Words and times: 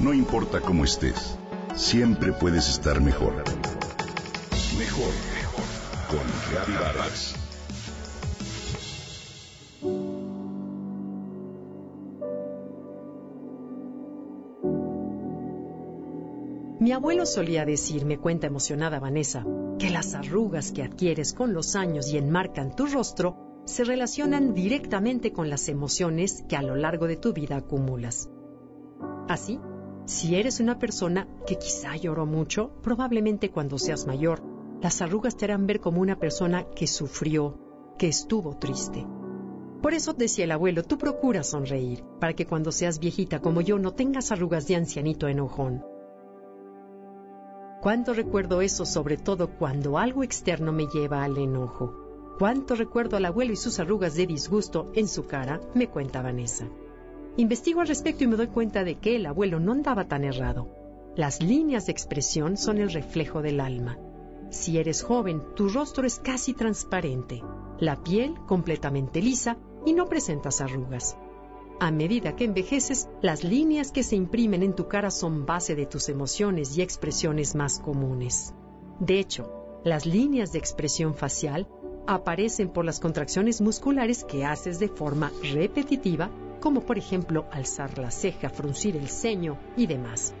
No 0.00 0.14
importa 0.14 0.62
cómo 0.62 0.84
estés, 0.84 1.36
siempre 1.74 2.32
puedes 2.32 2.70
estar 2.70 3.02
mejor. 3.02 3.34
Mejor, 4.78 5.12
mejor. 5.34 5.64
Con 6.08 6.20
Reavivadas. 6.50 7.34
Mi 16.80 16.92
abuelo 16.92 17.26
solía 17.26 17.66
decir, 17.66 18.06
cuenta 18.18 18.46
emocionada 18.46 19.00
Vanessa, 19.00 19.44
que 19.78 19.90
las 19.90 20.14
arrugas 20.14 20.72
que 20.72 20.82
adquieres 20.82 21.34
con 21.34 21.52
los 21.52 21.76
años 21.76 22.10
y 22.10 22.16
enmarcan 22.16 22.74
tu 22.74 22.86
rostro 22.86 23.62
se 23.66 23.84
relacionan 23.84 24.54
directamente 24.54 25.34
con 25.34 25.50
las 25.50 25.68
emociones 25.68 26.42
que 26.48 26.56
a 26.56 26.62
lo 26.62 26.74
largo 26.74 27.06
de 27.06 27.16
tu 27.16 27.34
vida 27.34 27.56
acumulas. 27.56 28.30
Así, 29.28 29.60
si 30.10 30.34
eres 30.34 30.58
una 30.58 30.76
persona 30.80 31.28
que 31.46 31.56
quizá 31.56 31.94
lloró 31.94 32.26
mucho, 32.26 32.72
probablemente 32.82 33.52
cuando 33.52 33.78
seas 33.78 34.08
mayor, 34.08 34.42
las 34.82 35.02
arrugas 35.02 35.36
te 35.36 35.44
harán 35.44 35.68
ver 35.68 35.78
como 35.78 36.00
una 36.00 36.18
persona 36.18 36.64
que 36.64 36.88
sufrió, 36.88 37.56
que 37.96 38.08
estuvo 38.08 38.56
triste. 38.56 39.06
Por 39.80 39.94
eso 39.94 40.12
decía 40.12 40.46
el 40.46 40.50
abuelo, 40.50 40.82
tú 40.82 40.98
procura 40.98 41.44
sonreír, 41.44 42.02
para 42.18 42.32
que 42.32 42.44
cuando 42.44 42.72
seas 42.72 42.98
viejita 42.98 43.38
como 43.38 43.60
yo 43.60 43.78
no 43.78 43.92
tengas 43.94 44.32
arrugas 44.32 44.66
de 44.66 44.74
ancianito 44.74 45.28
enojón. 45.28 45.84
Cuánto 47.80 48.12
recuerdo 48.12 48.62
eso, 48.62 48.86
sobre 48.86 49.16
todo 49.16 49.56
cuando 49.58 49.96
algo 49.96 50.24
externo 50.24 50.72
me 50.72 50.88
lleva 50.88 51.22
al 51.22 51.38
enojo. 51.38 52.34
Cuánto 52.36 52.74
recuerdo 52.74 53.16
al 53.16 53.26
abuelo 53.26 53.52
y 53.52 53.56
sus 53.56 53.78
arrugas 53.78 54.16
de 54.16 54.26
disgusto 54.26 54.90
en 54.92 55.06
su 55.06 55.26
cara, 55.26 55.60
me 55.74 55.86
cuenta 55.86 56.20
Vanessa. 56.20 56.66
Investigo 57.36 57.80
al 57.80 57.88
respecto 57.88 58.24
y 58.24 58.26
me 58.26 58.36
doy 58.36 58.48
cuenta 58.48 58.84
de 58.84 58.96
que 58.96 59.16
el 59.16 59.26
abuelo 59.26 59.60
no 59.60 59.72
andaba 59.72 60.08
tan 60.08 60.24
errado. 60.24 60.68
Las 61.16 61.42
líneas 61.42 61.86
de 61.86 61.92
expresión 61.92 62.56
son 62.56 62.78
el 62.78 62.90
reflejo 62.90 63.42
del 63.42 63.60
alma. 63.60 63.98
Si 64.50 64.78
eres 64.78 65.02
joven, 65.02 65.42
tu 65.54 65.68
rostro 65.68 66.06
es 66.06 66.18
casi 66.18 66.54
transparente, 66.54 67.42
la 67.78 68.02
piel 68.02 68.34
completamente 68.46 69.22
lisa 69.22 69.56
y 69.86 69.92
no 69.92 70.06
presentas 70.06 70.60
arrugas. 70.60 71.16
A 71.78 71.90
medida 71.90 72.36
que 72.36 72.44
envejeces, 72.44 73.08
las 73.22 73.42
líneas 73.42 73.90
que 73.90 74.02
se 74.02 74.16
imprimen 74.16 74.62
en 74.62 74.74
tu 74.74 74.86
cara 74.86 75.10
son 75.10 75.46
base 75.46 75.74
de 75.74 75.86
tus 75.86 76.08
emociones 76.08 76.76
y 76.76 76.82
expresiones 76.82 77.54
más 77.54 77.78
comunes. 77.78 78.54
De 78.98 79.18
hecho, 79.18 79.50
las 79.82 80.04
líneas 80.04 80.52
de 80.52 80.58
expresión 80.58 81.14
facial 81.14 81.66
aparecen 82.06 82.68
por 82.68 82.84
las 82.84 83.00
contracciones 83.00 83.60
musculares 83.60 84.24
que 84.24 84.44
haces 84.44 84.78
de 84.78 84.88
forma 84.88 85.32
repetitiva, 85.54 86.28
como 86.60 86.82
por 86.82 86.98
ejemplo 86.98 87.46
alzar 87.50 87.98
la 87.98 88.10
ceja, 88.10 88.50
fruncir 88.50 88.96
el 88.96 89.08
ceño 89.08 89.58
y 89.76 89.86
demás. 89.86 90.34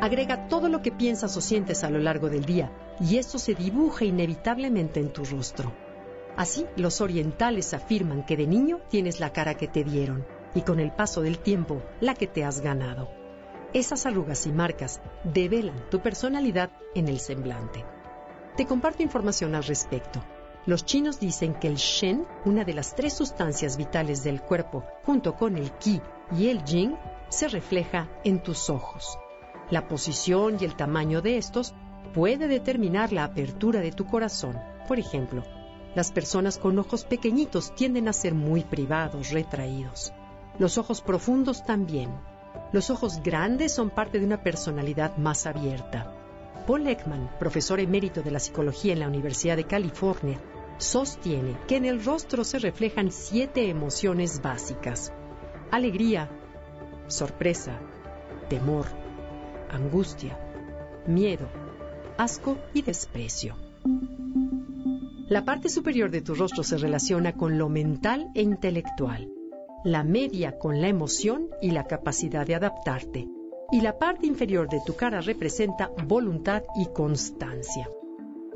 Agrega 0.00 0.48
todo 0.48 0.68
lo 0.68 0.80
que 0.80 0.92
piensas 0.92 1.36
o 1.36 1.40
sientes 1.40 1.84
a 1.84 1.90
lo 1.90 1.98
largo 1.98 2.28
del 2.28 2.44
día 2.44 2.72
y 3.00 3.18
esto 3.18 3.38
se 3.38 3.54
dibuja 3.54 4.04
inevitablemente 4.04 5.00
en 5.00 5.12
tu 5.12 5.24
rostro. 5.24 5.72
Así, 6.36 6.66
los 6.76 7.00
orientales 7.00 7.74
afirman 7.74 8.24
que 8.24 8.36
de 8.36 8.46
niño 8.46 8.80
tienes 8.88 9.18
la 9.18 9.32
cara 9.32 9.54
que 9.54 9.66
te 9.66 9.82
dieron 9.82 10.24
y 10.54 10.62
con 10.62 10.78
el 10.78 10.92
paso 10.92 11.20
del 11.20 11.38
tiempo 11.38 11.82
la 12.00 12.14
que 12.14 12.28
te 12.28 12.44
has 12.44 12.60
ganado. 12.60 13.08
Esas 13.74 14.06
arrugas 14.06 14.46
y 14.46 14.52
marcas 14.52 15.00
develan 15.24 15.90
tu 15.90 16.00
personalidad 16.00 16.70
en 16.94 17.08
el 17.08 17.18
semblante. 17.18 17.84
Te 18.56 18.66
comparto 18.66 19.02
información 19.02 19.54
al 19.54 19.64
respecto. 19.64 20.22
Los 20.68 20.84
chinos 20.84 21.18
dicen 21.18 21.54
que 21.54 21.66
el 21.66 21.76
Shen, 21.76 22.26
una 22.44 22.62
de 22.62 22.74
las 22.74 22.94
tres 22.94 23.14
sustancias 23.14 23.78
vitales 23.78 24.22
del 24.22 24.42
cuerpo, 24.42 24.84
junto 25.02 25.34
con 25.34 25.56
el 25.56 25.72
Qi 25.72 26.02
y 26.36 26.48
el 26.48 26.62
Jing, 26.62 26.94
se 27.30 27.48
refleja 27.48 28.06
en 28.22 28.42
tus 28.42 28.68
ojos. 28.68 29.18
La 29.70 29.88
posición 29.88 30.58
y 30.60 30.66
el 30.66 30.76
tamaño 30.76 31.22
de 31.22 31.38
estos 31.38 31.72
puede 32.12 32.48
determinar 32.48 33.14
la 33.14 33.24
apertura 33.24 33.80
de 33.80 33.92
tu 33.92 34.04
corazón. 34.04 34.60
Por 34.86 34.98
ejemplo, 34.98 35.42
las 35.94 36.12
personas 36.12 36.58
con 36.58 36.78
ojos 36.78 37.06
pequeñitos 37.06 37.74
tienden 37.74 38.06
a 38.06 38.12
ser 38.12 38.34
muy 38.34 38.62
privados, 38.62 39.30
retraídos. 39.30 40.12
Los 40.58 40.76
ojos 40.76 41.00
profundos 41.00 41.64
también. 41.64 42.10
Los 42.72 42.90
ojos 42.90 43.22
grandes 43.22 43.72
son 43.72 43.88
parte 43.88 44.18
de 44.18 44.26
una 44.26 44.42
personalidad 44.42 45.16
más 45.16 45.46
abierta. 45.46 46.12
Paul 46.66 46.86
Ekman, 46.86 47.30
profesor 47.38 47.80
emérito 47.80 48.20
de 48.20 48.32
la 48.32 48.38
psicología 48.38 48.92
en 48.92 49.00
la 49.00 49.08
Universidad 49.08 49.56
de 49.56 49.64
California, 49.64 50.38
sostiene 50.78 51.56
que 51.66 51.76
en 51.76 51.84
el 51.84 52.04
rostro 52.04 52.44
se 52.44 52.58
reflejan 52.58 53.10
siete 53.10 53.68
emociones 53.68 54.40
básicas. 54.40 55.12
Alegría, 55.70 56.30
sorpresa, 57.08 57.78
temor, 58.48 58.86
angustia, 59.70 60.38
miedo, 61.06 61.48
asco 62.16 62.56
y 62.72 62.82
desprecio. 62.82 63.56
La 65.28 65.44
parte 65.44 65.68
superior 65.68 66.10
de 66.10 66.22
tu 66.22 66.34
rostro 66.34 66.62
se 66.62 66.78
relaciona 66.78 67.34
con 67.34 67.58
lo 67.58 67.68
mental 67.68 68.30
e 68.34 68.42
intelectual, 68.42 69.28
la 69.84 70.02
media 70.02 70.58
con 70.58 70.80
la 70.80 70.88
emoción 70.88 71.48
y 71.60 71.72
la 71.72 71.84
capacidad 71.84 72.46
de 72.46 72.54
adaptarte, 72.54 73.28
y 73.70 73.82
la 73.82 73.98
parte 73.98 74.26
inferior 74.26 74.68
de 74.68 74.80
tu 74.86 74.96
cara 74.96 75.20
representa 75.20 75.90
voluntad 76.06 76.62
y 76.76 76.86
constancia. 76.86 77.90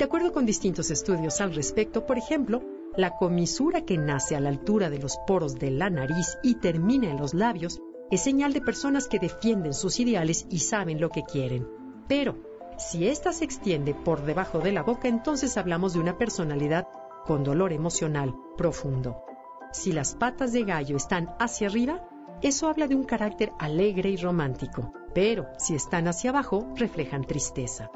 De 0.00 0.04
acuerdo 0.04 0.32
con 0.32 0.46
distintos 0.46 0.90
estudios 0.90 1.42
al 1.42 1.54
respecto, 1.54 2.06
por 2.06 2.16
ejemplo, 2.16 2.62
la 2.96 3.16
comisura 3.16 3.82
que 3.82 3.98
nace 3.98 4.34
a 4.34 4.40
la 4.40 4.48
altura 4.48 4.88
de 4.88 4.98
los 4.98 5.18
poros 5.26 5.56
de 5.56 5.70
la 5.70 5.90
nariz 5.90 6.38
y 6.42 6.54
termina 6.54 7.10
en 7.10 7.18
los 7.18 7.34
labios 7.34 7.82
es 8.10 8.22
señal 8.22 8.54
de 8.54 8.62
personas 8.62 9.08
que 9.08 9.18
defienden 9.18 9.74
sus 9.74 10.00
ideales 10.00 10.46
y 10.48 10.60
saben 10.60 11.02
lo 11.02 11.10
que 11.10 11.22
quieren. 11.22 11.68
Pero 12.08 12.38
si 12.78 13.08
ésta 13.08 13.34
se 13.34 13.44
extiende 13.44 13.92
por 13.92 14.24
debajo 14.24 14.60
de 14.60 14.72
la 14.72 14.82
boca, 14.82 15.06
entonces 15.06 15.58
hablamos 15.58 15.92
de 15.92 16.00
una 16.00 16.16
personalidad 16.16 16.88
con 17.26 17.44
dolor 17.44 17.70
emocional 17.70 18.34
profundo. 18.56 19.22
Si 19.70 19.92
las 19.92 20.14
patas 20.14 20.54
de 20.54 20.64
gallo 20.64 20.96
están 20.96 21.28
hacia 21.38 21.68
arriba, 21.68 22.08
eso 22.40 22.68
habla 22.68 22.86
de 22.86 22.94
un 22.94 23.04
carácter 23.04 23.52
alegre 23.58 24.08
y 24.08 24.16
romántico, 24.16 24.94
pero 25.12 25.48
si 25.58 25.74
están 25.74 26.08
hacia 26.08 26.30
abajo, 26.30 26.72
reflejan 26.74 27.26
tristeza. 27.26 27.90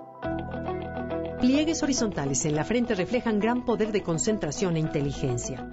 Pliegues 1.44 1.82
horizontales 1.82 2.47
en 2.47 2.55
la 2.55 2.65
frente 2.65 2.94
reflejan 2.94 3.38
gran 3.38 3.66
poder 3.66 3.93
de 3.93 4.03
concentración 4.03 4.77
e 4.77 4.81
inteligencia. 4.81 5.69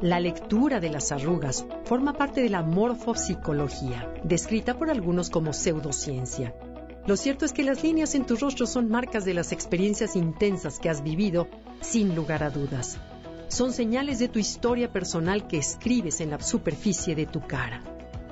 La 0.00 0.18
lectura 0.18 0.80
de 0.80 0.88
las 0.88 1.12
arrugas 1.12 1.66
forma 1.84 2.14
parte 2.14 2.40
de 2.40 2.48
la 2.48 2.62
morfopsicología, 2.62 4.10
descrita 4.24 4.78
por 4.78 4.88
algunos 4.88 5.28
como 5.28 5.52
pseudociencia, 5.52 6.54
lo 7.06 7.18
cierto 7.18 7.44
es 7.44 7.52
que 7.52 7.62
las 7.62 7.82
líneas 7.82 8.14
en 8.14 8.24
tu 8.24 8.36
rostro 8.36 8.66
son 8.66 8.88
marcas 8.88 9.26
de 9.26 9.34
las 9.34 9.52
experiencias 9.52 10.16
intensas 10.16 10.78
que 10.78 10.88
has 10.88 11.02
vivido, 11.02 11.46
sin 11.82 12.14
lugar 12.14 12.42
a 12.42 12.48
dudas. 12.48 12.96
Son 13.48 13.74
señales 13.74 14.18
de 14.18 14.28
tu 14.28 14.38
historia 14.38 14.90
personal 14.90 15.46
que 15.46 15.58
escribes 15.58 16.22
en 16.22 16.30
la 16.30 16.40
superficie 16.40 17.14
de 17.14 17.26
tu 17.26 17.46
cara. 17.46 17.82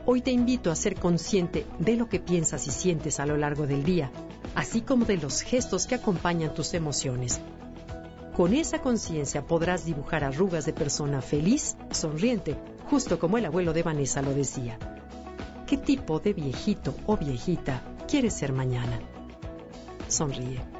Hoy 0.07 0.23
te 0.23 0.31
invito 0.31 0.71
a 0.71 0.77
ser 0.77 0.95
consciente 0.95 1.67
de 1.79 1.97
lo 1.97 2.09
que 2.09 2.21
piensas 2.21 2.67
y 2.67 2.71
sientes 2.71 3.21
a 3.21 3.27
lo 3.27 3.37
largo 3.37 3.67
del 3.67 3.83
día, 3.83 4.11
así 4.55 4.81
como 4.81 5.05
de 5.05 5.17
los 5.17 5.43
gestos 5.43 5.87
que 5.87 5.95
acompañan 5.95 6.55
tus 6.55 6.75
emociones. 6.75 7.41
Con 8.37 8.55
esa 8.55 8.81
conciencia 8.81 9.47
podrás 9.47 9.85
dibujar 9.85 10.25
arrugas 10.25 10.65
de 10.65 10.73
persona 10.73 11.21
feliz, 11.21 11.77
sonriente, 11.91 12.57
justo 12.89 13.19
como 13.19 13.39
el 13.39 13.47
abuelo 13.47 13.73
de 13.73 13.83
Vanessa 13.83 14.23
lo 14.23 14.33
decía. 14.33 14.79
¿Qué 15.67 15.77
tipo 15.77 16.19
de 16.19 16.33
viejito 16.33 16.95
o 17.07 17.17
viejita 17.17 17.83
quieres 18.11 18.35
ser 18.35 18.53
mañana. 18.53 18.99
Sonríe. 20.09 20.80